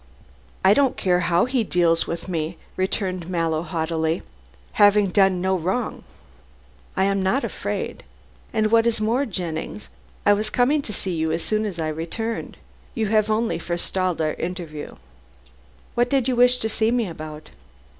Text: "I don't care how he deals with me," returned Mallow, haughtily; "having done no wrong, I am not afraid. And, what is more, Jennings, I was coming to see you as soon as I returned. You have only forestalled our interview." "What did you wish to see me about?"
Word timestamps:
"I 0.65 0.73
don't 0.73 0.97
care 0.97 1.19
how 1.19 1.45
he 1.45 1.63
deals 1.63 2.07
with 2.07 2.27
me," 2.27 2.57
returned 2.75 3.29
Mallow, 3.29 3.61
haughtily; 3.61 4.23
"having 4.71 5.09
done 5.09 5.41
no 5.41 5.55
wrong, 5.55 6.03
I 6.97 7.03
am 7.03 7.21
not 7.21 7.43
afraid. 7.43 8.03
And, 8.51 8.71
what 8.71 8.87
is 8.87 8.99
more, 8.99 9.27
Jennings, 9.27 9.89
I 10.25 10.33
was 10.33 10.49
coming 10.49 10.81
to 10.81 10.91
see 10.91 11.13
you 11.13 11.31
as 11.31 11.43
soon 11.43 11.67
as 11.67 11.77
I 11.77 11.89
returned. 11.89 12.57
You 12.95 13.09
have 13.09 13.29
only 13.29 13.59
forestalled 13.59 14.21
our 14.21 14.33
interview." 14.33 14.95
"What 15.93 16.09
did 16.09 16.27
you 16.27 16.35
wish 16.35 16.57
to 16.57 16.67
see 16.67 16.89
me 16.89 17.05
about?" 17.07 17.51